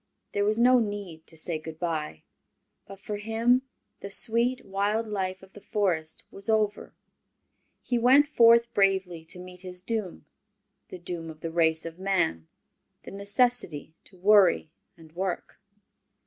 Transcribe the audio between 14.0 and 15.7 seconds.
to worry and work.